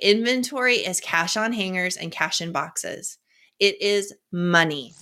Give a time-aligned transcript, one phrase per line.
[0.00, 3.18] Inventory is cash on hangers and cash in boxes.
[3.60, 4.92] It is money.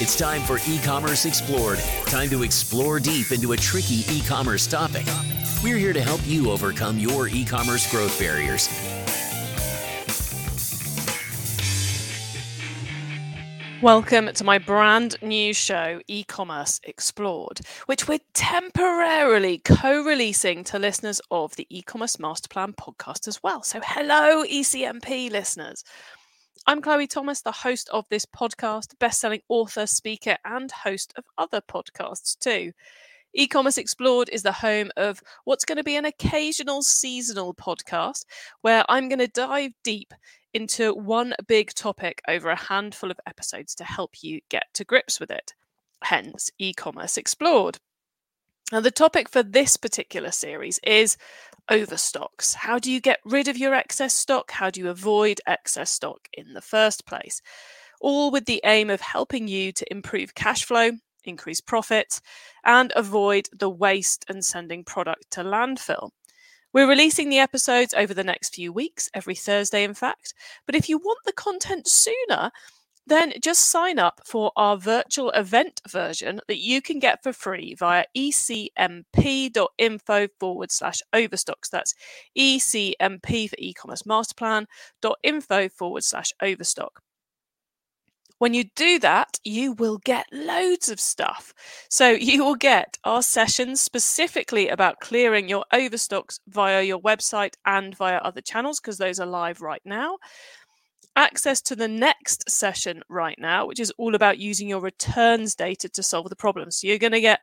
[0.00, 1.78] It's time for e commerce explored.
[2.06, 5.06] Time to explore deep into a tricky e commerce topic.
[5.62, 8.68] We're here to help you overcome your e commerce growth barriers.
[13.84, 20.78] Welcome to my brand new show, E Commerce Explored, which we're temporarily co releasing to
[20.78, 23.62] listeners of the E Commerce Master Plan podcast as well.
[23.62, 25.84] So, hello, ECMP listeners.
[26.66, 31.60] I'm Chloe Thomas, the host of this podcast, best-selling author, speaker, and host of other
[31.60, 32.72] podcasts too.
[33.34, 38.24] E-commerce Explored is the home of what's going to be an occasional seasonal podcast
[38.60, 40.14] where I'm going to dive deep
[40.52, 45.18] into one big topic over a handful of episodes to help you get to grips
[45.18, 45.52] with it.
[46.04, 47.78] Hence, e-commerce explored.
[48.70, 51.16] Now, the topic for this particular series is
[51.68, 52.54] overstocks.
[52.54, 54.52] How do you get rid of your excess stock?
[54.52, 57.42] How do you avoid excess stock in the first place?
[58.00, 60.92] All with the aim of helping you to improve cash flow,
[61.24, 62.20] increase profits,
[62.64, 66.10] and avoid the waste and sending product to landfill.
[66.72, 70.34] We're releasing the episodes over the next few weeks, every Thursday, in fact.
[70.66, 72.50] But if you want the content sooner,
[73.06, 77.74] then just sign up for our virtual event version that you can get for free
[77.74, 78.68] via ecmp.info
[80.40, 81.68] forward slash overstocks.
[81.68, 81.94] That's
[82.36, 87.02] ecmp for e-commerce masterplan.info forward slash overstock.
[88.38, 91.54] When you do that, you will get loads of stuff.
[91.88, 97.96] So you will get our sessions specifically about clearing your overstocks via your website and
[97.96, 100.18] via other channels, because those are live right now.
[101.16, 105.88] Access to the next session right now, which is all about using your returns data
[105.90, 106.72] to solve the problem.
[106.72, 107.38] So you're going to get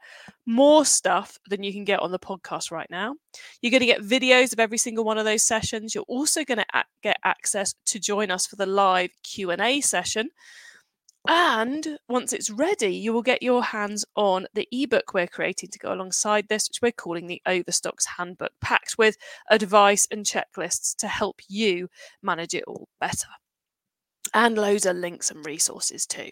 [0.45, 3.15] more stuff than you can get on the podcast right now.
[3.61, 5.95] You're going to get videos of every single one of those sessions.
[5.95, 10.29] You're also going to get access to join us for the live Q&A session
[11.27, 15.79] and once it's ready, you will get your hands on the ebook we're creating to
[15.79, 19.17] go alongside this, which we're calling the Overstocks Handbook, packed with
[19.49, 21.89] advice and checklists to help you
[22.23, 23.27] manage it all better.
[24.33, 26.31] And loads of links and resources too.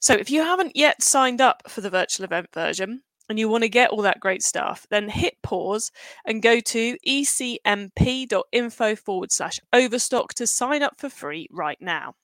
[0.00, 3.64] So if you haven't yet signed up for the virtual event version, and you want
[3.64, 5.90] to get all that great stuff, then hit pause
[6.24, 12.14] and go to ecmp.info forward slash overstock to sign up for free right now.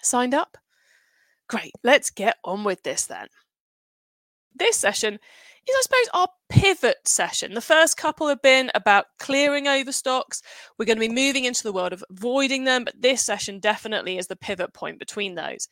[0.00, 0.56] Signed up?
[1.52, 3.26] Great, let's get on with this then.
[4.54, 5.12] This session
[5.68, 7.52] is, I suppose, our pivot session.
[7.52, 10.40] The first couple have been about clearing overstocks.
[10.78, 14.16] We're going to be moving into the world of avoiding them, but this session definitely
[14.16, 15.68] is the pivot point between those.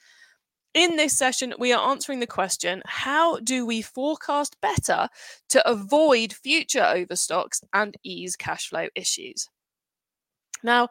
[0.74, 5.08] In this session, we are answering the question how do we forecast better
[5.48, 9.48] to avoid future overstocks and ease cash flow issues?
[10.62, 10.88] Now,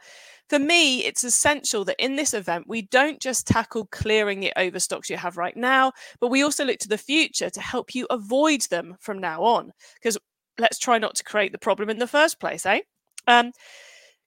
[0.49, 5.09] for me, it's essential that in this event, we don't just tackle clearing the overstocks
[5.09, 8.61] you have right now, but we also look to the future to help you avoid
[8.69, 9.71] them from now on.
[9.95, 10.17] Because
[10.57, 12.81] let's try not to create the problem in the first place, eh?
[13.27, 13.51] Um,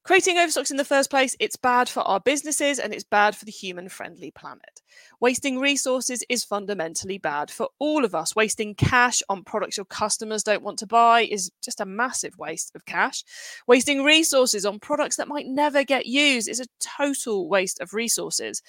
[0.04, 3.44] Creating overstocks in the first place, it's bad for our businesses and it's bad for
[3.44, 4.82] the human friendly planet.
[5.20, 8.34] Wasting resources is fundamentally bad for all of us.
[8.34, 12.72] Wasting cash on products your customers don't want to buy is just a massive waste
[12.74, 13.22] of cash.
[13.68, 18.60] Wasting resources on products that might never get used is a total waste of resources.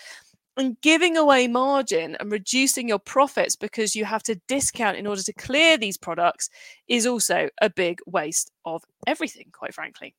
[0.55, 5.23] And giving away margin and reducing your profits because you have to discount in order
[5.23, 6.51] to clear these products
[6.87, 10.13] is also a big waste of everything, quite frankly.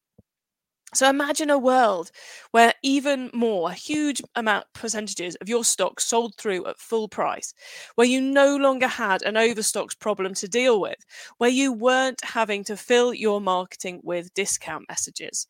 [0.94, 2.10] So imagine a world
[2.52, 7.52] where even more, huge amount percentages of your stock sold through at full price,
[7.96, 10.98] where you no longer had an overstocks problem to deal with,
[11.38, 15.46] where you weren't having to fill your marketing with discount messages.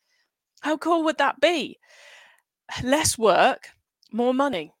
[0.61, 1.79] How cool would that be?
[2.83, 3.69] Less work,
[4.11, 4.71] more money.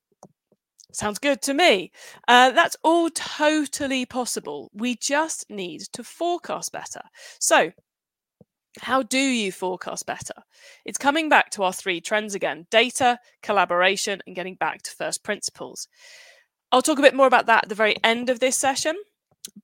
[0.93, 1.91] Sounds good to me.
[2.27, 4.69] Uh, that's all totally possible.
[4.73, 7.01] We just need to forecast better.
[7.39, 7.71] So,
[8.81, 10.33] how do you forecast better?
[10.85, 15.23] It's coming back to our three trends again data, collaboration, and getting back to first
[15.23, 15.87] principles.
[16.71, 18.95] I'll talk a bit more about that at the very end of this session.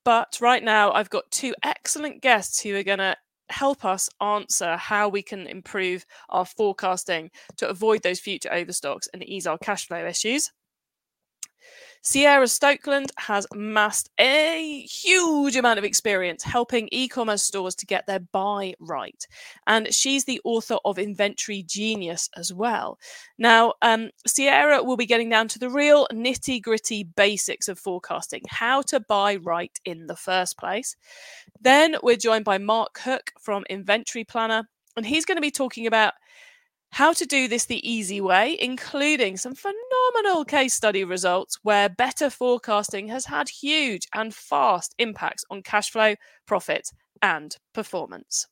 [0.05, 3.17] But right now, I've got two excellent guests who are going to
[3.49, 9.23] help us answer how we can improve our forecasting to avoid those future overstocks and
[9.23, 10.51] ease our cash flow issues.
[12.03, 18.07] Ciara Stockeland has amassed a huge amount of experience helping e commerce stores to get
[18.07, 19.27] their buy right.
[19.67, 22.97] And she's the author of Inventory Genius as well.
[23.37, 28.41] Now, um, Ciara will be getting down to the real nitty gritty basics of forecasting,
[28.49, 30.95] how to buy right in the first place.
[31.59, 35.87] Then we're joined by Mark Hook from Inventory Planner And he's going to be talking
[35.87, 36.13] about
[36.91, 42.29] how to do this the easy way, including some phenomenal case study results where better
[42.29, 46.15] forecasting has had huge and fast impacts on cash flow,
[46.45, 46.89] profit,
[47.21, 48.47] and performance.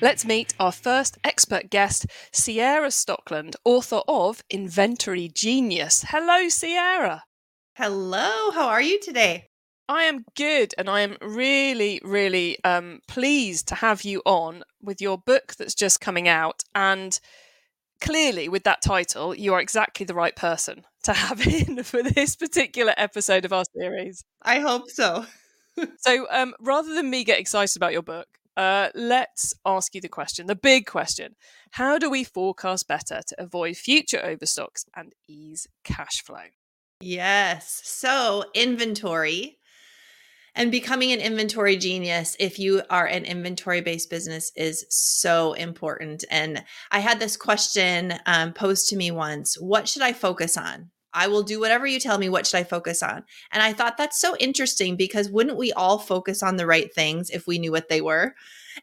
[0.00, 6.04] Let's meet our first expert guest, Ciara Stockeland, author of Inventory Genius.
[6.08, 7.24] Hello, Ciara.
[7.76, 9.48] Hello, how are you today?
[9.88, 15.00] I am good, and I am really, really um, pleased to have you on with
[15.00, 16.62] your book that's just coming out.
[16.74, 17.18] And
[18.00, 22.34] clearly, with that title, you are exactly the right person to have in for this
[22.34, 24.24] particular episode of our series.
[24.42, 25.26] I hope so.
[25.98, 30.08] so, um, rather than me get excited about your book, uh, let's ask you the
[30.08, 31.34] question, the big question.
[31.72, 36.44] How do we forecast better to avoid future overstocks and ease cash flow?
[37.00, 37.82] Yes.
[37.84, 39.58] So, inventory
[40.54, 46.24] and becoming an inventory genius, if you are an inventory based business, is so important.
[46.30, 50.90] And I had this question um, posed to me once What should I focus on?
[51.12, 52.28] I will do whatever you tell me.
[52.28, 53.24] What should I focus on?
[53.52, 57.30] And I thought that's so interesting because wouldn't we all focus on the right things
[57.30, 58.34] if we knew what they were?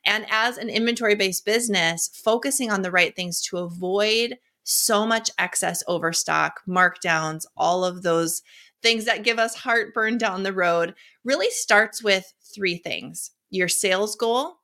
[0.05, 5.29] And as an inventory based business, focusing on the right things to avoid so much
[5.37, 8.41] excess overstock, markdowns, all of those
[8.81, 14.15] things that give us heartburn down the road really starts with three things your sales
[14.15, 14.59] goal,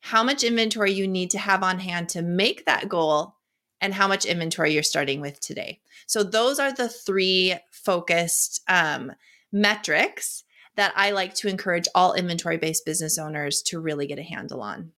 [0.00, 3.36] how much inventory you need to have on hand to make that goal,
[3.80, 5.80] and how much inventory you're starting with today.
[6.06, 9.12] So, those are the three focused um,
[9.52, 10.44] metrics
[10.76, 14.60] that I like to encourage all inventory based business owners to really get a handle
[14.60, 14.92] on.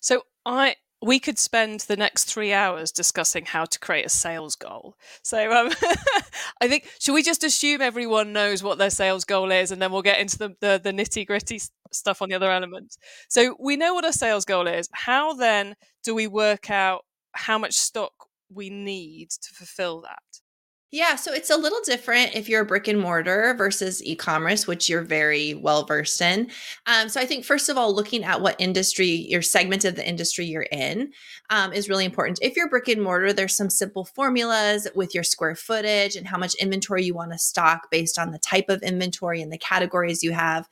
[0.00, 4.56] So, I we could spend the next three hours discussing how to create a sales
[4.56, 4.96] goal.
[5.22, 5.70] So um,
[6.62, 9.92] I think should we just assume everyone knows what their sales goal is, and then
[9.92, 11.60] we'll get into the the, the nitty gritty
[11.92, 12.96] stuff on the other elements.
[13.28, 14.88] So we know what a sales goal is.
[14.92, 18.12] How then do we work out how much stock
[18.48, 20.43] we need to fulfill that?
[20.94, 24.68] Yeah, so it's a little different if you're a brick and mortar versus e commerce,
[24.68, 26.52] which you're very well versed in.
[26.86, 30.08] Um, so I think, first of all, looking at what industry, your segment of the
[30.08, 31.12] industry you're in,
[31.50, 32.38] um, is really important.
[32.42, 36.38] If you're brick and mortar, there's some simple formulas with your square footage and how
[36.38, 40.22] much inventory you want to stock based on the type of inventory and the categories
[40.22, 40.68] you have.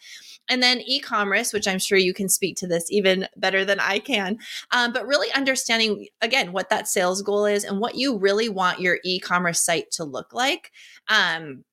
[0.49, 3.81] And then e commerce, which I'm sure you can speak to this even better than
[3.81, 4.39] I can,
[4.71, 8.81] um, but really understanding, again, what that sales goal is and what you really want
[8.81, 10.71] your e commerce site to look like.
[11.09, 11.65] Um,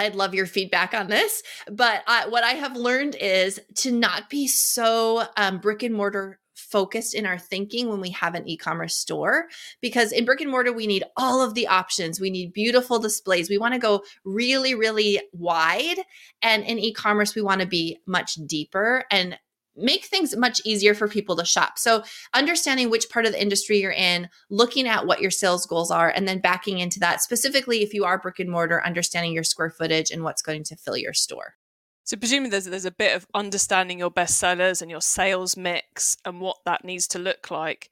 [0.00, 1.42] I'd love your feedback on this.
[1.70, 6.40] But uh, what I have learned is to not be so um, brick and mortar
[6.54, 9.46] focused in our thinking when we have an e-commerce store
[9.80, 13.50] because in brick and mortar we need all of the options we need beautiful displays
[13.50, 15.98] we want to go really really wide
[16.42, 19.36] and in e-commerce we want to be much deeper and
[19.76, 21.78] make things much easier for people to shop.
[21.78, 25.90] So, understanding which part of the industry you're in, looking at what your sales goals
[25.90, 29.44] are, and then backing into that, specifically if you are brick and mortar, understanding your
[29.44, 31.54] square footage and what's going to fill your store.
[32.04, 36.18] So presumably there's there's a bit of understanding your best sellers and your sales mix
[36.24, 37.90] and what that needs to look like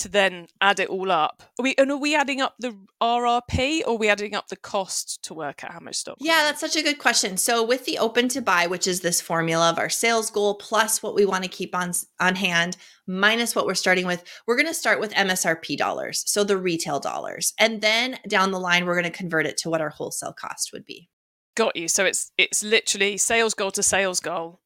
[0.00, 1.42] to then add it all up.
[1.58, 4.56] Are we and are we adding up the RRP or are we adding up the
[4.56, 6.16] cost to work out how much stock?
[6.20, 7.36] Yeah, that's such a good question.
[7.36, 11.02] So with the open to buy, which is this formula of our sales goal plus
[11.02, 12.76] what we want to keep on on hand
[13.06, 16.98] minus what we're starting with, we're going to start with MSRP dollars, so the retail
[16.98, 17.52] dollars.
[17.58, 20.70] And then down the line we're going to convert it to what our wholesale cost
[20.72, 21.10] would be.
[21.56, 21.88] Got you.
[21.88, 24.60] So it's it's literally sales goal to sales goal.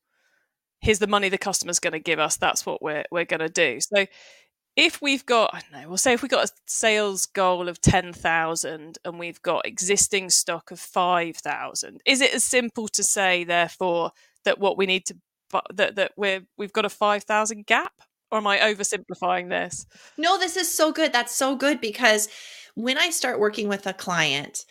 [0.81, 2.37] Here's the money the customer's going to give us.
[2.37, 3.81] That's what we're we're going to do.
[3.81, 4.07] So
[4.77, 7.81] if we've got, I don't know, we'll say if we've got a sales goal of
[7.81, 14.11] 10,000 and we've got existing stock of 5,000, is it as simple to say, therefore,
[14.45, 15.17] that what we need to,
[15.75, 17.93] that, that we're, we've got a 5,000 gap?
[18.31, 19.87] Or am I oversimplifying this?
[20.19, 21.13] No, this is so good.
[21.13, 22.29] That's so good because
[22.75, 24.65] when I start working with a client,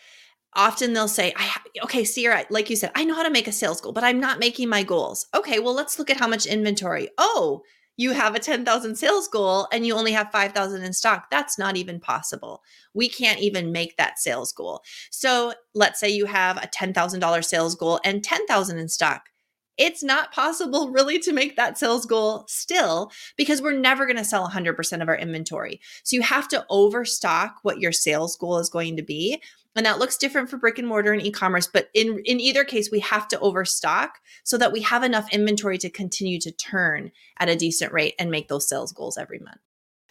[0.53, 3.53] often they'll say, I, okay, Ciara, like you said, I know how to make a
[3.53, 5.27] sales goal, but I'm not making my goals.
[5.33, 7.07] Okay, well, let's look at how much inventory.
[7.17, 7.62] Oh,
[7.98, 11.30] you have a 10,000 sales goal and you only have 5,000 in stock.
[11.30, 12.64] That's not even possible.
[12.94, 14.82] We can't even make that sales goal.
[15.12, 19.30] So let's say you have a $10,000 sales goal and 10,000 in stock
[19.78, 24.26] it's not possible really to make that sales goal still because we're never going to
[24.26, 25.82] sell 100% of our inventory.
[26.04, 29.42] So you have to overstock what your sales goal is going to be.
[29.75, 32.92] And that looks different for brick and mortar and e-commerce, but in in either case
[32.92, 37.50] we have to overstock so that we have enough inventory to continue to turn at
[37.50, 39.62] a decent rate and make those sales goals every month.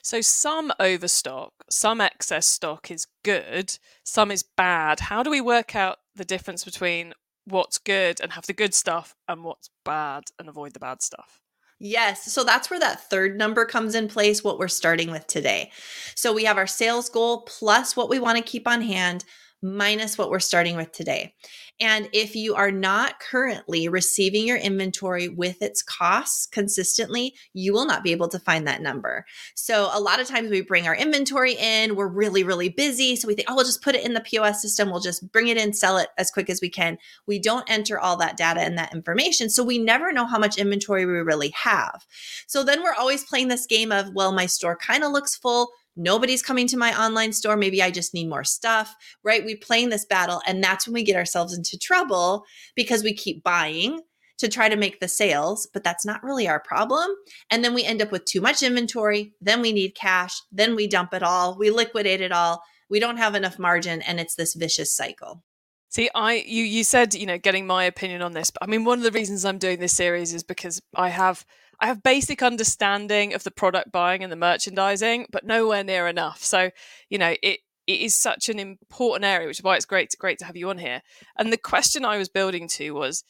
[0.02, 4.99] So some overstock, some excess stock is good, some is bad.
[4.99, 7.14] How do we work out the difference between
[7.45, 11.40] what's good and have the good stuff and what's bad and avoid the bad stuff.
[11.78, 12.33] Yes.
[12.33, 15.73] So that's where that third number comes in place, what we're starting with today.
[16.14, 19.25] So we have our sales goal plus what we want to keep on hand
[19.62, 21.35] minus what we're starting with today.
[21.81, 27.87] And if you are not currently receiving your inventory with its costs consistently, you will
[27.87, 29.25] not be able to find that number.
[29.54, 33.16] So a lot of times we bring our inventory in, we're really, really busy.
[33.16, 34.90] So we think, oh, we'll just put it in the POS system.
[34.90, 36.99] We'll just bring it in, sell it as quick as we can.
[37.26, 39.50] We don't enter all that data and that information.
[39.50, 42.07] So we never know how much inventory we really have.
[42.47, 45.71] So then we're always playing this game of, well, my store kind of looks full
[45.96, 47.56] nobody's coming to my online store.
[47.56, 49.44] Maybe I just need more stuff, right?
[49.44, 50.40] We playing this battle.
[50.46, 52.44] And that's when we get ourselves into trouble
[52.75, 54.00] because we keep buying
[54.38, 57.08] to try to make the sales, but that's not really our problem.
[57.50, 59.34] And then we end up with too much inventory.
[59.40, 60.34] Then we need cash.
[60.50, 61.56] Then we dump it all.
[61.56, 62.62] We liquidate it all.
[62.90, 64.02] We don't have enough margin.
[64.02, 65.44] And it's this vicious cycle.
[65.90, 68.84] See, I you you said you know getting my opinion on this, but I mean
[68.84, 71.44] one of the reasons I'm doing this series is because I have
[71.83, 76.45] I have basic understanding of the product buying and the merchandising, but nowhere near enough.
[76.45, 76.71] So,
[77.11, 77.59] you know, it
[77.89, 80.57] it is such an important area, which is why it's great to, great to have
[80.57, 81.03] you on here.
[81.37, 83.25] And the question I was building to was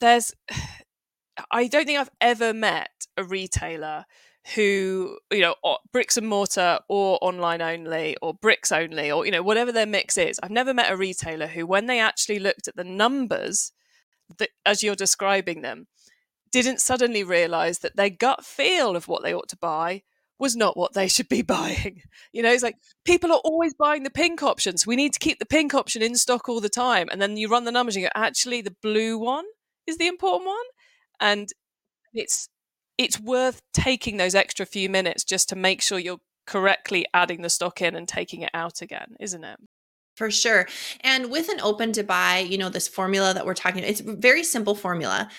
[0.00, 0.32] there's
[1.50, 4.04] I don't think I've ever met a retailer
[4.54, 5.54] who you know
[5.92, 10.18] bricks and mortar or online only or bricks only or you know whatever their mix
[10.18, 13.70] is i've never met a retailer who when they actually looked at the numbers
[14.38, 15.86] that as you're describing them
[16.52, 20.02] didn't suddenly realize that their gut feel of what they ought to buy
[20.38, 22.02] was not what they should be buying.
[22.32, 24.76] You know, it's like people are always buying the pink option.
[24.76, 27.08] So we need to keep the pink option in stock all the time.
[27.10, 29.44] And then you run the numbers and you go, actually, the blue one
[29.86, 30.66] is the important one.
[31.20, 31.48] And
[32.12, 32.48] it's
[32.98, 37.48] it's worth taking those extra few minutes just to make sure you're correctly adding the
[37.48, 39.56] stock in and taking it out again, isn't it?
[40.14, 40.68] For sure.
[41.00, 44.12] And with an open to buy, you know, this formula that we're talking, it's a
[44.14, 45.30] very simple formula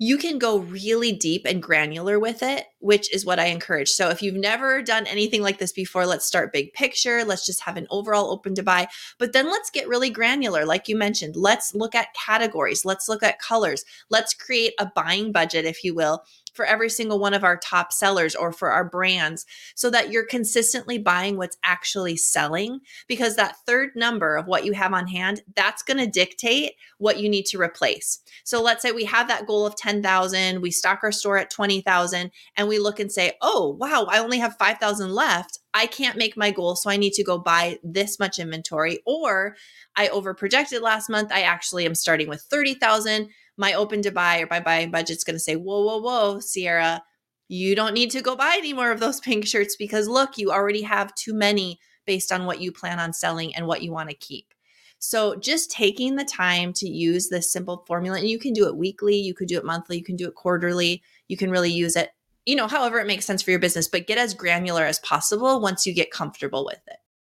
[0.00, 3.90] you can go really deep and granular with it, which is what I encourage.
[3.90, 7.24] So if you've never done anything like this before, let's start big picture.
[7.24, 8.86] Let's just have an overall open to buy,
[9.18, 10.64] but then let's get really granular.
[10.64, 12.84] Like you mentioned, let's look at categories.
[12.84, 13.84] Let's look at colors.
[14.08, 16.22] Let's create a buying budget, if you will,
[16.54, 20.26] for every single one of our top sellers or for our brands so that you're
[20.26, 25.42] consistently buying what's actually selling because that third number of what you have on hand
[25.54, 29.46] that's going to dictate what you need to replace so let's say we have that
[29.46, 33.76] goal of 10,000 we stock our store at 20,000 and we look and say oh
[33.78, 37.24] wow I only have 5,000 left I can't make my goal, so I need to
[37.24, 39.00] go buy this much inventory.
[39.06, 39.54] Or
[39.96, 41.30] I over projected last month.
[41.30, 45.34] I actually am starting with 30,000 my open to buy or my buying budget's going
[45.34, 47.02] to say, whoa, whoa, whoa, Ciara,
[47.48, 50.50] you don't need to go buy any more of those pink shirts because look, you
[50.50, 54.08] already have too many based on what you plan on selling and what you want
[54.08, 54.54] to keep.
[55.00, 58.76] So just taking the time to use this simple formula, and you can do it
[58.76, 61.94] weekly, you could do it monthly, you can do it quarterly, you can really use
[61.94, 62.10] it,
[62.46, 65.60] you know, however it makes sense for your business, but get as granular as possible
[65.60, 66.96] once you get comfortable with it.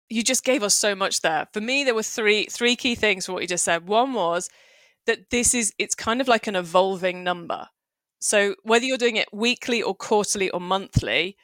[0.08, 1.48] You just gave us so much there.
[1.52, 3.88] For me, there were three three key things for what you just said.
[3.88, 4.50] One was
[5.10, 7.68] that this is it's kind of like an evolving number.
[8.20, 11.36] So whether you're doing it weekly or quarterly or monthly,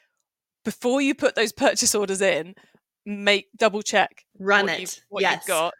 [0.63, 2.53] before you put those purchase orders in,
[3.07, 5.33] make double check run it you've, what yes.
[5.33, 5.73] you've got.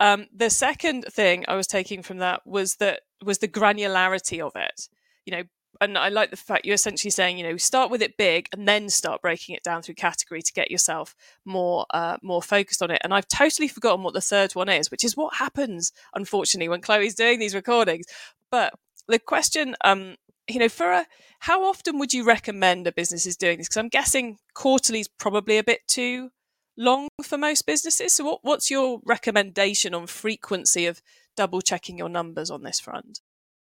[0.00, 4.52] Um, the second thing I was taking from that was that was the granularity of
[4.56, 4.88] it.
[5.24, 5.42] You know,
[5.80, 8.66] and I like the fact you're essentially saying, you know, start with it big and
[8.66, 12.90] then start breaking it down through category to get yourself more uh, more focused on
[12.90, 13.00] it.
[13.04, 16.80] And I've totally forgotten what the third one is, which is what happens, unfortunately, when
[16.80, 18.06] Chloe's doing these recordings.
[18.50, 18.74] But
[19.06, 20.16] the question, um,
[20.48, 21.06] you know, for a
[21.40, 23.68] how often would you recommend a business is doing this?
[23.68, 26.30] Because I'm guessing quarterly is probably a bit too
[26.76, 28.14] long for most businesses.
[28.14, 31.02] So, what, what's your recommendation on frequency of
[31.36, 33.20] double checking your numbers on this front?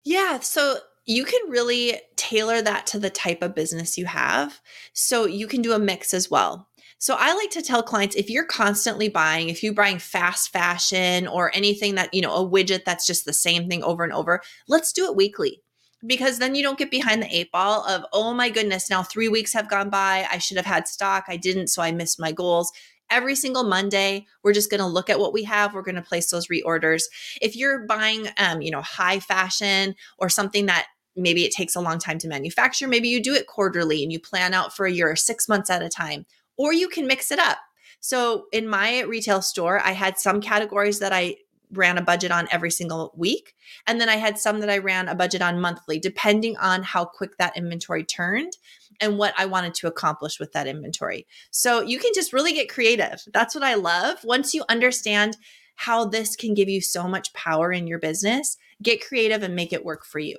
[0.04, 4.60] Yeah, so you can really tailor that to the type of business you have.
[4.92, 6.68] So you can do a mix as well.
[6.98, 11.26] So I like to tell clients if you're constantly buying, if you're buying fast fashion
[11.26, 14.40] or anything that, you know, a widget that's just the same thing over and over,
[14.68, 15.62] let's do it weekly
[16.06, 19.28] because then you don't get behind the eight ball of, oh my goodness, now three
[19.28, 20.26] weeks have gone by.
[20.30, 21.24] I should have had stock.
[21.26, 22.70] I didn't, so I missed my goals
[23.12, 25.74] every single Monday, we're just going to look at what we have.
[25.74, 27.02] We're going to place those reorders.
[27.40, 31.80] If you're buying, um, you know, high fashion or something that maybe it takes a
[31.80, 34.92] long time to manufacture, maybe you do it quarterly and you plan out for a
[34.92, 36.26] year or six months at a time,
[36.56, 37.58] or you can mix it up.
[38.00, 41.36] So in my retail store, I had some categories that I
[41.72, 43.54] ran a budget on every single week.
[43.86, 47.04] And then I had some that I ran a budget on monthly, depending on how
[47.04, 48.52] quick that inventory turned
[49.00, 51.26] and what I wanted to accomplish with that inventory.
[51.50, 53.22] So you can just really get creative.
[53.32, 54.18] That's what I love.
[54.22, 55.36] Once you understand
[55.76, 59.72] how this can give you so much power in your business, get creative and make
[59.72, 60.36] it work for you.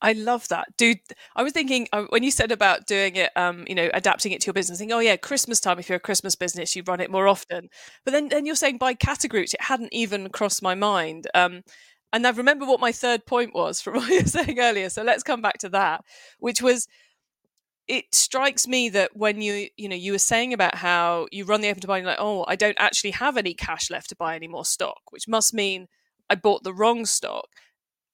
[0.00, 1.00] I love that, dude.
[1.34, 4.40] I was thinking uh, when you said about doing it, um, you know, adapting it
[4.42, 4.78] to your business.
[4.78, 5.78] Thinking, oh yeah, Christmas time.
[5.78, 7.68] If you're a Christmas business, you run it more often.
[8.04, 11.26] But then, then you're saying by category, which it hadn't even crossed my mind.
[11.34, 11.62] Um,
[12.12, 14.88] and I remember what my third point was from what you were saying earlier.
[14.88, 16.04] So let's come back to that,
[16.38, 16.86] which was
[17.88, 21.62] it strikes me that when you you know you were saying about how you run
[21.62, 24.16] the open to buy and like oh i don't actually have any cash left to
[24.16, 25.88] buy any more stock which must mean
[26.28, 27.48] i bought the wrong stock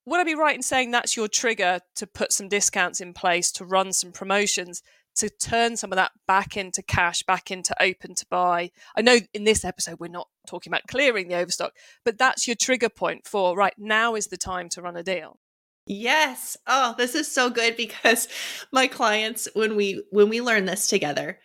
[0.07, 3.51] would i be right in saying that's your trigger to put some discounts in place
[3.51, 4.83] to run some promotions
[5.17, 9.19] to turn some of that back into cash back into open to buy i know
[9.33, 11.73] in this episode we're not talking about clearing the overstock
[12.05, 15.39] but that's your trigger point for right now is the time to run a deal
[15.87, 16.57] Yes.
[16.67, 18.29] Oh, this is so good because
[18.73, 21.39] my clients when we when we learn this together,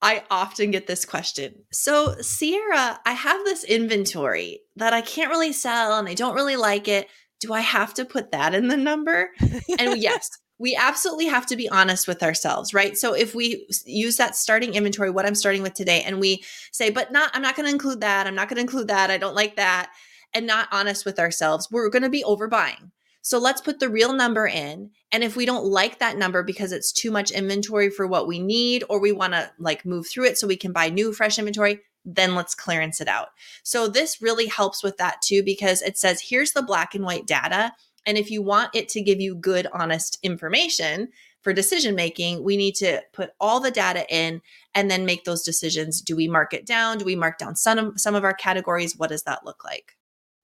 [0.00, 1.64] I often get this question.
[1.70, 6.56] So, Ciara, I have this inventory that I can't really sell and I don't really
[6.56, 7.08] like it.
[7.42, 9.30] Do I have to put that in the number?
[9.78, 12.96] and yes, we absolutely have to be honest with ourselves, right?
[12.96, 16.88] So if we use that starting inventory, what I'm starting with today, and we say,
[16.88, 18.28] but not, I'm not going to include that.
[18.28, 19.10] I'm not going to include that.
[19.10, 19.90] I don't like that.
[20.32, 22.92] And not honest with ourselves, we're going to be overbuying.
[23.22, 24.90] So let's put the real number in.
[25.10, 28.38] And if we don't like that number because it's too much inventory for what we
[28.38, 31.38] need, or we want to like move through it so we can buy new, fresh
[31.38, 33.28] inventory, then let's clearance it out.
[33.62, 37.26] So this really helps with that too, because it says, here's the black and white
[37.26, 37.72] data.
[38.06, 41.08] And if you want it to give you good, honest information
[41.42, 44.42] for decision making, we need to put all the data in
[44.74, 46.00] and then make those decisions.
[46.00, 46.98] Do we mark it down?
[46.98, 48.96] Do we mark down some of, some of our categories?
[48.96, 49.96] What does that look like?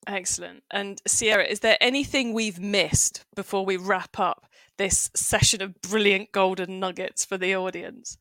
[0.07, 0.63] Excellent.
[0.71, 4.47] And Ciara, is there anything we've missed before we wrap up
[4.77, 8.17] this session of brilliant golden nuggets for the audience?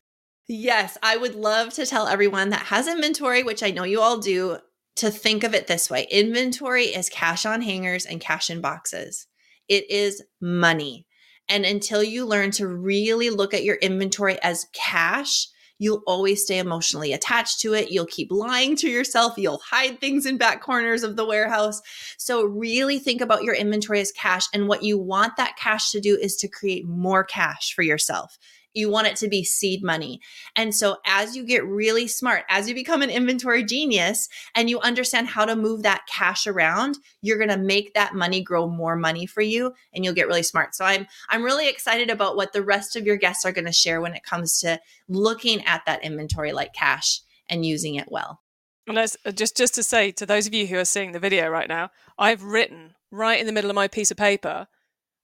[0.48, 4.18] Yes, I would love to tell everyone that has inventory, which I know you all
[4.18, 4.58] do,
[4.96, 9.27] to think of it this way inventory is cash on hangers and cash in boxes,
[9.68, 11.06] it is money.
[11.50, 15.48] And until you learn to really look at your inventory as cash,
[15.80, 17.92] you'll always stay emotionally attached to it.
[17.92, 19.38] You'll keep lying to yourself.
[19.38, 21.81] You'll hide things in back corners of the warehouse.
[22.18, 24.48] So, really think about your inventory as cash.
[24.53, 28.38] And what you want that cash to do is to create more cash for yourself.
[28.77, 30.22] You want it to be seed money.
[30.55, 34.79] And so, as you get really smart, as you become an inventory genius and you
[34.79, 38.96] understand how to move that cash around, you're going to make that money grow more
[38.96, 40.75] money for you and you'll get really smart.
[40.75, 43.72] So, I'm I'm really excited about what the rest of your guests are going to
[43.72, 48.42] share when it comes to looking at that inventory like cash and using it well.
[48.87, 51.20] And as, uh, just just to say to those of you who are seeing the
[51.20, 54.68] video right now, I've written right in the middle of my piece of paper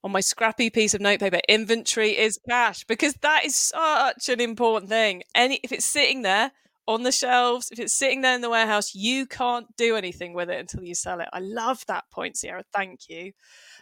[0.03, 1.39] on my scrappy piece of notepaper.
[1.47, 5.23] Inventory is cash because that is such an important thing.
[5.33, 6.51] Any if it's sitting there
[6.85, 10.49] on the shelves if it's sitting there in the warehouse you can't do anything with
[10.49, 11.29] it until you sell it.
[11.31, 12.63] I love that point Ciara.
[12.73, 13.31] Thank you.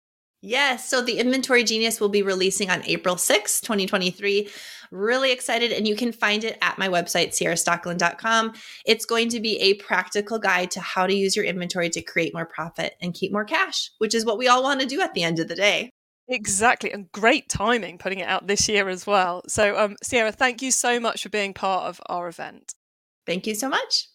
[0.46, 0.90] Yes.
[0.90, 4.50] So the Inventory Genius will be releasing on April 6, 2023.
[4.92, 5.72] Really excited.
[5.72, 8.52] And you can find it at my website, ciarastockeland.com.
[8.86, 12.34] It's going to be a practical guide to how to use your inventory to create
[12.34, 15.14] more profit and keep more cash, which is what we all want to do at
[15.14, 15.92] the end of the day.
[16.34, 19.44] Exactly, and great timing putting it out this year as well.
[19.48, 22.74] So, um, Ciara, thank you so much for being part of our event.
[23.28, 24.08] Thank you so much.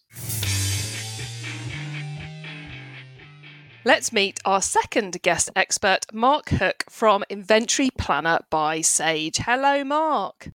[3.85, 9.37] Let's meet our second guest expert, Mark Hook from Inventory Planner by Sage.
[9.37, 10.49] Hello, Mark.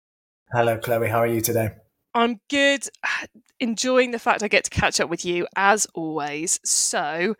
[0.52, 1.08] Hello, Chloe.
[1.08, 1.70] How are you today?
[2.14, 2.86] I'm good.
[3.58, 6.60] Enjoying the fact I get to catch up with you as always.
[6.62, 7.36] So,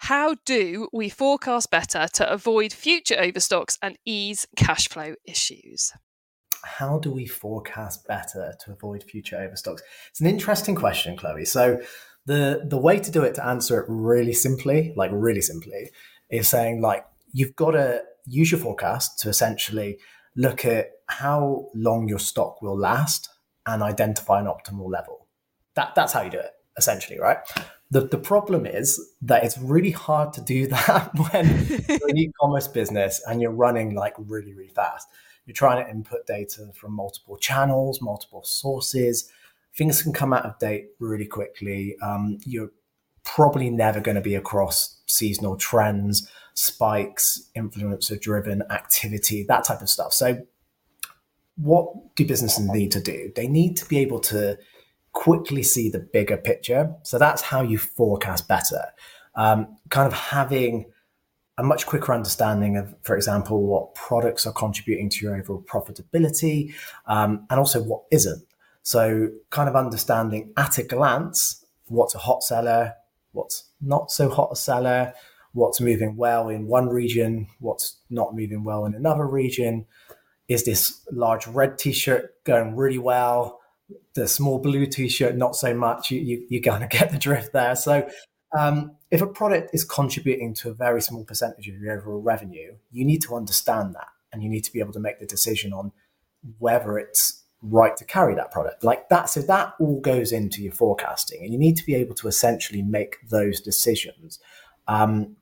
[0.00, 5.92] how do we forecast better to avoid future overstocks and ease cash flow issues?
[6.64, 9.82] How do we forecast better to avoid future overstocks?
[10.10, 11.44] It's an interesting question, Chloe.
[11.44, 11.80] So,
[12.26, 15.90] the the way to do it to answer it really simply, like really simply,
[16.28, 19.98] is saying like you've got to use your forecast to essentially
[20.36, 23.28] look at how long your stock will last
[23.64, 25.28] and identify an optimal level.
[25.74, 27.38] That that's how you do it essentially, right?
[27.90, 31.46] The, the problem is that it's really hard to do that when
[31.88, 35.08] you're an e-commerce business and you're running like really, really fast.
[35.46, 39.30] You're trying to input data from multiple channels, multiple sources.
[39.76, 41.96] Things can come out of date really quickly.
[42.02, 42.72] Um, you're
[43.22, 49.88] probably never going to be across seasonal trends, spikes, influencer driven activity, that type of
[49.88, 50.12] stuff.
[50.12, 50.46] So,
[51.56, 53.32] what do businesses need to do?
[53.34, 54.58] They need to be able to
[55.16, 56.94] quickly see the bigger picture.
[57.02, 58.92] So, that's how you forecast better.
[59.34, 60.86] Um, kind of having
[61.58, 66.74] a much quicker understanding of, for example, what products are contributing to your overall profitability
[67.06, 68.44] um, and also what isn't.
[68.82, 72.94] So, kind of understanding at a glance what's a hot seller,
[73.32, 75.12] what's not so hot a seller,
[75.52, 79.86] what's moving well in one region, what's not moving well in another region.
[80.48, 83.60] Is this large red t shirt going really well?
[84.14, 86.10] The small blue t shirt, not so much.
[86.10, 87.76] You, you, you're going to get the drift there.
[87.76, 88.08] So,
[88.56, 92.76] um, if a product is contributing to a very small percentage of your overall revenue,
[92.90, 95.72] you need to understand that and you need to be able to make the decision
[95.72, 95.92] on
[96.58, 99.28] whether it's right to carry that product like that.
[99.28, 102.82] So that all goes into your forecasting and you need to be able to essentially
[102.82, 104.38] make those decisions
[104.86, 105.36] um,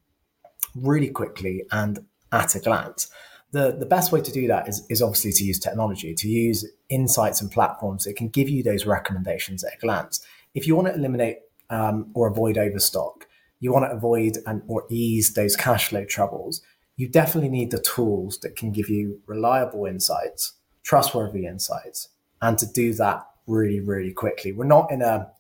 [0.75, 3.09] really quickly and at a glance.
[3.55, 6.67] The, the best way to do that is, is obviously to use technology, to use
[6.89, 10.21] insights and platforms that can give you those recommendations at a glance.
[10.55, 11.39] If you want to eliminate
[11.71, 13.29] um, or avoid overstock,
[13.61, 16.63] you want to avoid and or ease those cash flow troubles,
[16.97, 22.09] you definitely need the tools that can give you reliable insights, trustworthy insights,
[22.43, 24.51] and to do that really, really quickly.
[24.51, 25.31] We're not in a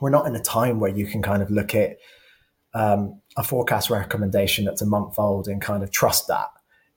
[0.00, 1.98] we're not in a time where you can kind of look at
[2.72, 6.48] um, a forecast recommendation that's a month old and kind of trust that.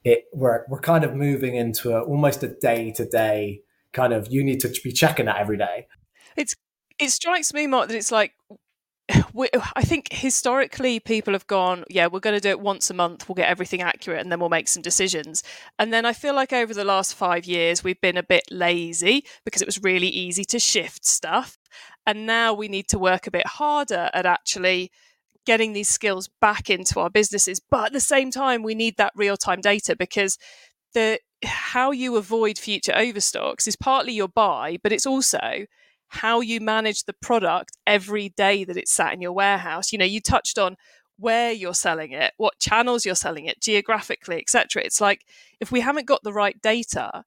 [0.06, 4.28] It we're we're kind of moving into a, almost a day to day kind of
[4.32, 5.88] you need to be checking that every day.
[6.38, 6.56] It's
[7.00, 8.34] it strikes me, Mark, that it's like
[9.34, 12.94] we, I think historically people have gone, yeah, we're going to do it once a
[12.94, 13.28] month.
[13.28, 15.44] We'll get everything accurate, and then we'll make some decisions.
[15.80, 19.26] And then I feel like over the last five years we've been a bit lazy
[19.44, 21.58] because it was really easy to shift stuff,
[22.06, 24.92] and now we need to work a bit harder at actually
[25.46, 27.60] getting these skills back into our businesses.
[27.60, 30.38] But at the same time, we need that real time data because
[30.94, 35.66] the how you avoid future overstocks is partly your buy, but it's also
[36.10, 39.92] how you manage the product every day that it's sat in your warehouse.
[39.92, 40.78] You know, you touched on
[41.18, 44.84] where you're selling it, what channels you're selling it, geographically, etc.
[44.84, 45.26] It's like
[45.60, 47.24] if we haven't got the right data,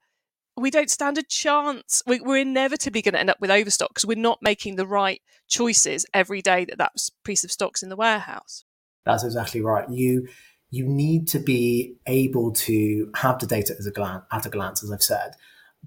[0.60, 2.02] we don't stand a chance.
[2.06, 6.06] We're inevitably going to end up with overstock because we're not making the right choices
[6.12, 6.92] every day that that
[7.24, 8.64] piece of stock's in the warehouse.
[9.04, 9.88] That's exactly right.
[9.88, 10.28] You
[10.70, 14.84] you need to be able to have the data as a glance, at a glance,
[14.84, 15.32] as I've said,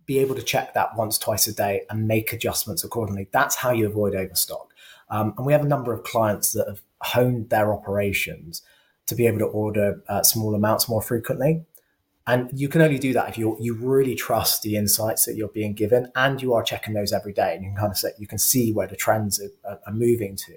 [0.08, 3.28] be able to check that once, twice a day and make adjustments accordingly.
[3.32, 4.74] That's how you avoid overstock.
[5.10, 8.64] Um, and we have a number of clients that have honed their operations
[9.08, 11.64] to be able to order uh, small amounts more frequently.
[12.28, 15.50] And you can only do that if you you really trust the insights that you're
[15.50, 18.12] being given, and you are checking those every day, and you can kind of say
[18.20, 20.56] you can see where the trends are, are moving to,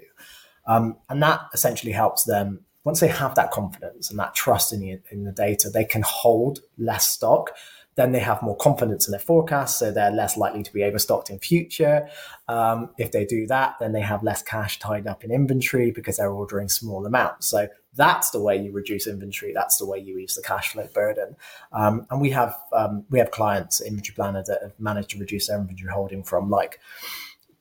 [0.67, 4.79] um, and that essentially helps them once they have that confidence and that trust in
[4.79, 7.49] the, in the data, they can hold less stock
[7.95, 11.29] then they have more confidence in their forecast, so they're less likely to be overstocked
[11.29, 12.07] in future.
[12.47, 16.17] Um, if they do that, then they have less cash tied up in inventory because
[16.17, 17.47] they're ordering small amounts.
[17.47, 19.53] So that's the way you reduce inventory.
[19.53, 21.37] That's the way you ease the cash flow burden.
[21.71, 25.47] Um, and we have um, we have clients, Inventory Planner, that have managed to reduce
[25.47, 26.79] their inventory holding from like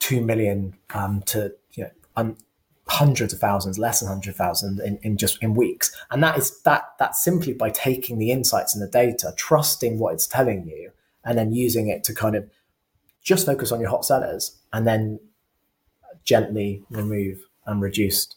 [0.00, 1.90] two million um, to you know.
[2.16, 2.36] Un-
[2.86, 5.94] hundreds of thousands, less than hundred thousand in, in just in weeks.
[6.10, 10.14] And that is that that simply by taking the insights and the data, trusting what
[10.14, 10.92] it's telling you,
[11.24, 12.48] and then using it to kind of
[13.22, 15.18] just focus on your hot sellers and then
[16.24, 18.28] gently remove and reduce.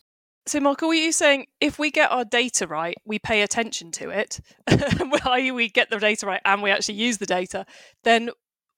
[0.45, 4.09] So, Michael, were you saying if we get our data right, we pay attention to
[4.09, 7.65] it, i.e., we get the data right and we actually use the data,
[8.03, 8.29] then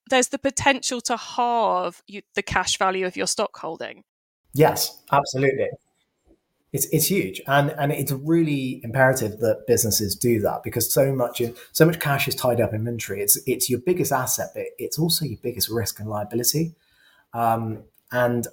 [0.09, 4.03] there's the potential to halve you, the cash value of your stock holding.
[4.59, 5.69] Yes, absolutely.
[6.71, 11.41] It's, it's huge, and and it's really imperative that businesses do that because so much
[11.71, 13.23] so much cash is tied up in inventory.
[13.23, 16.75] It's it's your biggest asset, but it's also your biggest risk and liability.
[17.33, 18.47] Um, and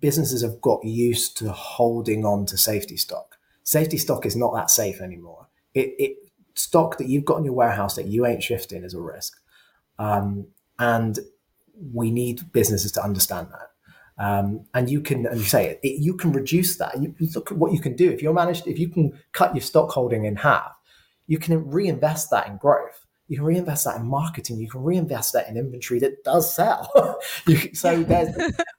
[0.00, 3.38] businesses have got used to holding on to safety stock.
[3.64, 5.48] Safety stock is not that safe anymore.
[5.74, 6.16] It, it
[6.54, 9.40] stock that you've got in your warehouse that you ain't shifting is a risk,
[9.98, 10.48] um,
[10.78, 11.18] and
[11.94, 13.69] we need businesses to understand that.
[14.20, 17.00] Um, and you can, and you say it, it, you can reduce that.
[17.00, 18.10] You, look at what you can do.
[18.10, 20.72] If you're managed, if you can cut your stock holding in half,
[21.26, 23.06] you can reinvest that in growth.
[23.28, 24.58] You can reinvest that in marketing.
[24.58, 27.18] You can reinvest that in inventory that does sell.
[27.46, 28.36] you, so there's,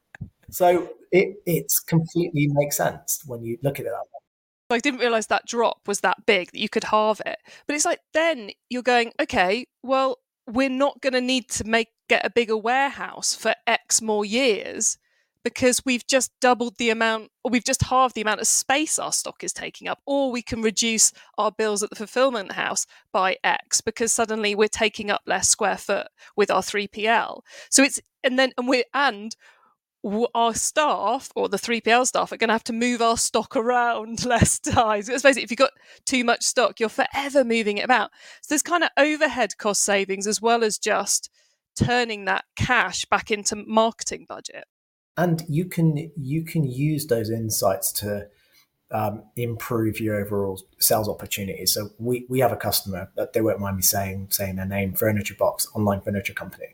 [0.51, 4.75] so it it's completely makes sense when you look at it that way.
[4.75, 7.39] I didn't realize that drop was that big that you could halve it.
[7.65, 11.87] But it's like then you're going, okay, well, we're not going to need to make
[12.09, 14.97] get a bigger warehouse for X more years
[15.43, 19.11] because we've just doubled the amount or we've just halved the amount of space our
[19.11, 23.37] stock is taking up or we can reduce our bills at the fulfillment house by
[23.43, 28.37] x because suddenly we're taking up less square foot with our 3pl so it's and
[28.37, 29.35] then and we and
[30.33, 34.25] our staff or the 3PL staff are going to have to move our stock around
[34.25, 35.07] less times.
[35.07, 35.73] Basically, if you've got
[36.05, 38.09] too much stock, you're forever moving it about.
[38.41, 41.29] So there's kind of overhead cost savings as well as just
[41.75, 44.65] turning that cash back into marketing budget
[45.17, 48.27] and you can you can use those insights to
[48.91, 51.73] um, improve your overall sales opportunities.
[51.73, 54.93] So we we have a customer that they won't mind me saying saying their name,
[54.93, 56.67] Furniture Box, online furniture company.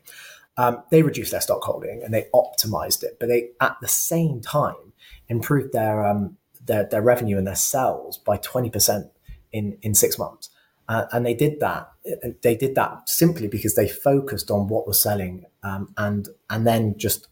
[0.56, 4.40] Um, they reduced their stock holding and they optimized it, but they at the same
[4.40, 4.92] time
[5.28, 9.06] improved their um, their, their revenue and their sales by twenty percent
[9.52, 10.50] in in six months.
[10.88, 11.90] Uh, and they did that.
[12.42, 16.96] They did that simply because they focused on what was selling, um, and and then
[16.96, 17.28] just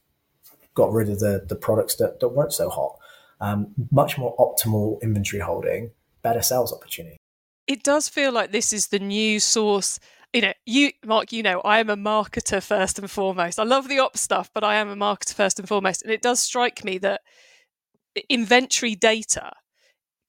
[0.77, 2.97] got rid of the the products that, that weren't so hot.
[3.41, 5.91] Um, much more optimal inventory holding,
[6.23, 7.17] better sales opportunity.
[7.67, 9.99] It does feel like this is the new source.
[10.33, 13.59] You know, you Mark, you know, I am a marketer first and foremost.
[13.59, 16.03] I love the ops stuff, but I am a marketer first and foremost.
[16.03, 17.23] And it does strike me that
[18.29, 19.53] inventory data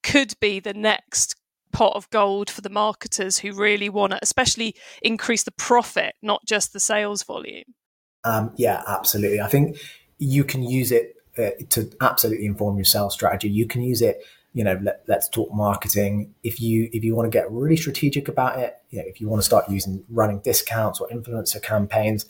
[0.03, 1.35] could be the next
[1.71, 6.41] pot of gold for the marketers who really want to, especially increase the profit, not
[6.45, 7.75] just the sales volume.
[8.23, 9.41] Um, yeah, absolutely.
[9.41, 9.77] I think
[10.17, 13.49] you can use it uh, to absolutely inform your sales strategy.
[13.49, 16.33] You can use it, you know, let, us talk marketing.
[16.43, 19.29] If you if you want to get really strategic about it, you know, if you
[19.29, 22.25] want to start using running discounts or influencer campaigns,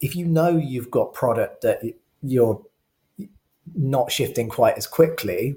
[0.00, 1.82] if you know you've got product that
[2.22, 2.64] you're
[3.74, 5.56] not shifting quite as quickly,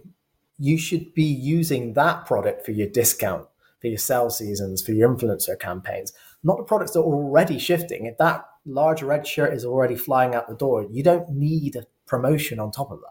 [0.60, 3.47] you should be using that product for your discount,
[3.80, 8.06] for your sales seasons, for your influencer campaigns, not the products that are already shifting.
[8.06, 10.86] If that large red shirt is already flying out the door.
[10.89, 13.08] You don't need a promotion on top of that.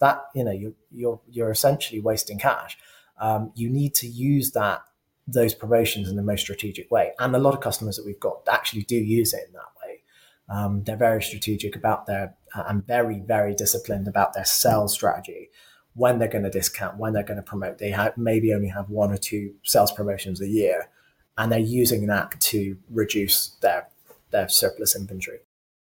[0.00, 2.78] That you know you're you're you're essentially wasting cash.
[3.20, 4.82] Um, you need to use that
[5.26, 7.12] those promotions in the most strategic way.
[7.18, 10.02] And a lot of customers that we've got actually do use it in that way.
[10.48, 15.50] Um, they're very strategic about their uh, and very very disciplined about their sales strategy
[15.94, 17.78] when they're going to discount, when they're going to promote.
[17.78, 20.88] They have maybe only have one or two sales promotions a year,
[21.36, 23.88] and they're using that to reduce their
[24.30, 25.40] their surplus inventory.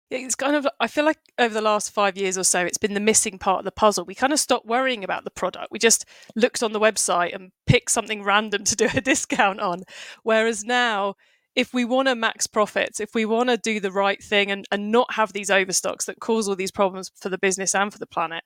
[0.10, 2.93] It's kind of, I feel like over the last five years or so, it's been
[2.93, 4.06] the missing part of the puzzle.
[4.06, 5.71] We kind of stopped worrying about the product.
[5.71, 9.84] We just looked on the website and picked something random to do a discount on.
[10.21, 11.15] Whereas now,
[11.56, 14.67] if we want to max profits, if we want to do the right thing and,
[14.71, 17.99] and not have these overstocks that cause all these problems for the business and for
[17.99, 18.43] the planet,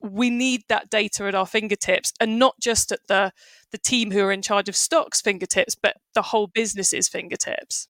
[0.00, 3.32] we need that data at our fingertips and not just at the
[3.72, 7.88] the team who are in charge of stocks fingertips but the whole business's fingertips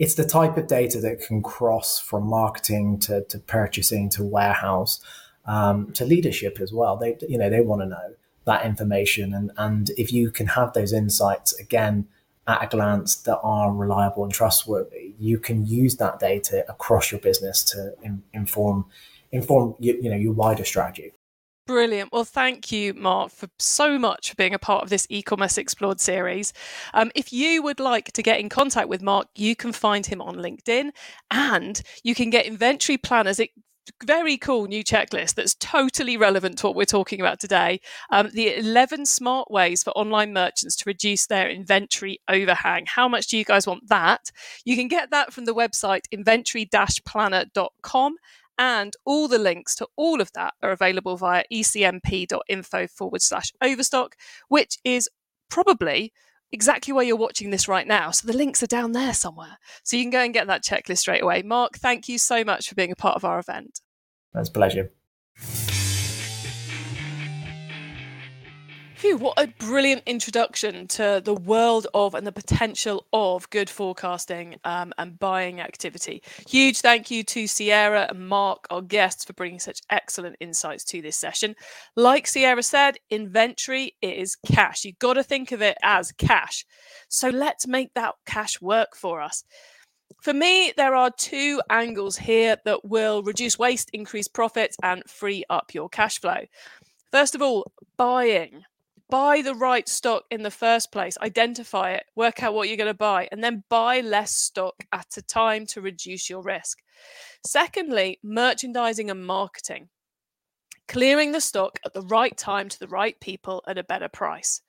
[0.00, 4.98] it's the type of data that can cross from marketing to, to purchasing to warehouse
[5.44, 6.96] um, to leadership as well.
[6.96, 8.14] They you know they want to know
[8.46, 12.08] that information and and if you can have those insights again
[12.46, 17.20] at a glance that are reliable and trustworthy, you can use that data across your
[17.20, 18.86] business to in, inform
[19.30, 21.12] inform you, you know your wider strategy.
[21.70, 22.10] Brilliant.
[22.12, 26.00] Well, thank you, Mark, for so much for being a part of this e-commerce explored
[26.00, 26.52] series.
[26.94, 30.20] Um, if you would like to get in contact with Mark, you can find him
[30.20, 30.90] on LinkedIn,
[31.30, 33.38] and you can get inventory planners.
[33.38, 33.50] It,
[34.04, 37.80] very cool new checklist that's totally relevant to what we're talking about today.
[38.10, 42.86] Um, the 11 smart ways for online merchants to reduce their inventory overhang.
[42.86, 44.32] How much do you guys want that?
[44.64, 46.68] You can get that from the website inventory
[47.04, 48.16] planner.com.
[48.60, 54.16] And all the links to all of that are available via ecmp.info forward slash overstock,
[54.48, 55.08] which is
[55.48, 56.12] probably
[56.52, 58.10] exactly where you're watching this right now.
[58.10, 59.56] So the links are down there somewhere.
[59.82, 61.40] So you can go and get that checklist straight away.
[61.40, 63.80] Mark, thank you so much for being a part of our event.
[64.34, 64.92] That's a pleasure.
[69.00, 74.56] Phew, what a brilliant introduction to the world of and the potential of good forecasting
[74.64, 76.22] um, and buying activity.
[76.46, 81.00] Huge thank you to Ciara and Mark, our guests, for bringing such excellent insights to
[81.00, 81.54] this session.
[81.96, 84.84] Like Ciara said, inventory is cash.
[84.84, 86.66] You've got to think of it as cash.
[87.08, 89.44] So let's make that cash work for us.
[90.20, 95.42] For me, there are two angles here that will reduce waste, increase profits, and free
[95.48, 96.44] up your cash flow.
[97.12, 98.62] First of all, buying
[99.10, 102.86] buy the right stock in the first place, identify it, work out what you're going
[102.86, 106.78] to buy, and then buy less stock at a time to reduce your risk.
[107.44, 109.88] Secondly, merchandising and marketing.
[110.90, 114.60] clearing the stock at the right time to the right people at a better price.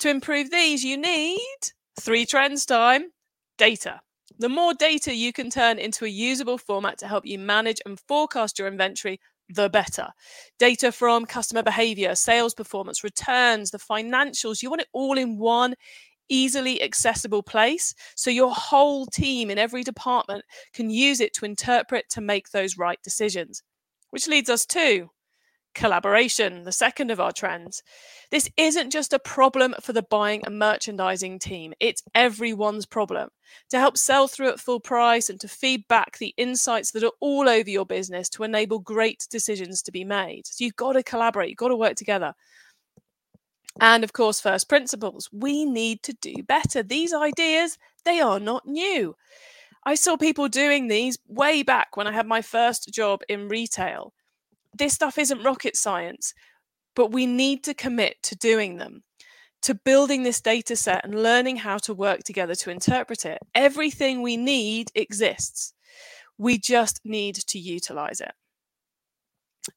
[0.00, 1.38] To improve these, you need
[2.00, 3.12] three trends time
[3.56, 4.00] data.
[4.36, 8.00] The more data you can turn into a usable format to help you manage and
[8.00, 10.08] forecast your inventory, the better.
[10.58, 15.74] Data from customer behavior, sales performance, returns, the financials, you want it all in one
[16.30, 22.08] easily accessible place so your whole team in every department can use it to interpret
[22.08, 23.62] to make those right decisions.
[24.10, 25.10] Which leads us to
[25.74, 27.82] collaboration, the second of our trends.
[28.30, 33.28] This isn't just a problem for the buying and merchandising team, it's everyone's problem.
[33.70, 37.12] To help sell through at full price and to feed back the insights that are
[37.20, 40.46] all over your business to enable great decisions to be made.
[40.46, 42.34] So you've got to collaborate, you've got to work together.
[43.80, 45.28] And of course, first principles.
[45.32, 46.82] We need to do better.
[46.82, 49.16] These ideas, they are not new.
[49.84, 54.14] I saw people doing these way back when I had my first job in retail
[54.78, 56.34] this stuff isn't rocket science,
[56.94, 59.02] but we need to commit to doing them,
[59.62, 63.38] to building this data set and learning how to work together to interpret it.
[63.54, 65.72] Everything we need exists.
[66.38, 68.32] We just need to utilize it.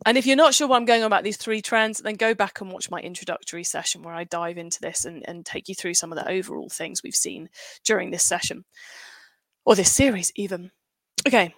[0.05, 2.33] And if you're not sure what I'm going on about these three trends, then go
[2.33, 5.75] back and watch my introductory session where I dive into this and, and take you
[5.75, 7.47] through some of the overall things we've seen
[7.85, 8.65] during this session
[9.65, 10.71] or this series, even.
[11.25, 11.53] Okay,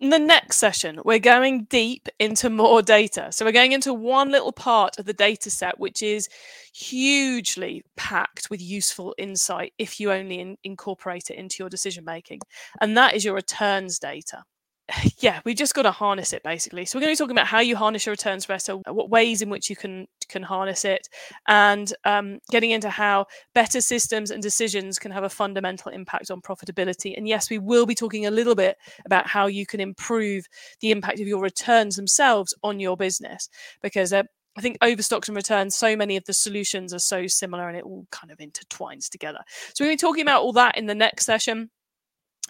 [0.00, 3.28] in the next session, we're going deep into more data.
[3.30, 6.28] So, we're going into one little part of the data set, which is
[6.74, 12.40] hugely packed with useful insight if you only in- incorporate it into your decision making.
[12.80, 14.44] And that is your returns data.
[15.18, 16.84] yeah, we've just got to harness it basically.
[16.84, 19.42] So we're going to be talking about how you harness your returns better, what ways
[19.42, 21.08] in which you can can harness it,
[21.48, 26.40] and um, getting into how better systems and decisions can have a fundamental impact on
[26.40, 27.16] profitability.
[27.16, 30.46] And yes, we will be talking a little bit about how you can improve
[30.80, 33.48] the impact of your returns themselves on your business,
[33.82, 34.22] because uh,
[34.56, 37.84] I think overstocks and returns, so many of the solutions are so similar and it
[37.84, 39.40] all kind of intertwines together.
[39.74, 41.70] So we're going to be talking about all that in the next session.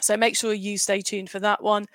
[0.05, 1.87] So make sure you stay tuned for that one.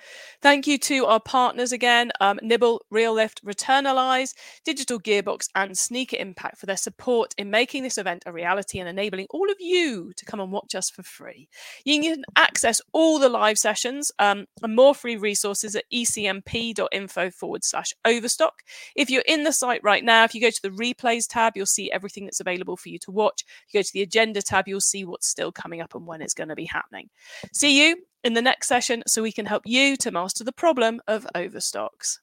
[0.42, 6.58] Thank you to our partners again um, Nibble, Reallift, Returnalyze, Digital Gearbox, and Sneaker Impact
[6.58, 10.24] for their support in making this event a reality and enabling all of you to
[10.24, 11.48] come and watch us for free.
[11.84, 17.64] You can access all the live sessions um, and more free resources at ecmp.info forward
[17.64, 18.62] slash overstock.
[18.96, 21.66] If you're in the site right now, if you go to the replays tab, you'll
[21.66, 23.44] see everything that's available for you to watch.
[23.68, 26.22] If you go to the agenda tab, you'll see what's still coming up and when
[26.22, 27.08] it's going to be happening.
[27.52, 31.00] See you in the next session so we can help you to master the problem
[31.06, 32.20] of overstocks.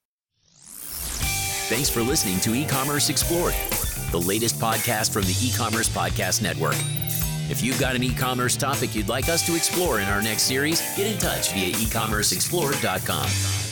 [1.69, 3.53] Thanks for listening to E-commerce Explored,
[4.11, 6.77] the latest podcast from the E-commerce Podcast Network.
[7.49, 10.81] If you've got an e-commerce topic you'd like us to explore in our next series,
[10.95, 13.66] get in touch via ecommerceexplored.com.